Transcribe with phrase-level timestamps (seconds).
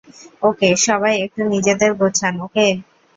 [0.43, 2.67] ওকে, সবাই একটু নিজেদের গোছান, ওকে?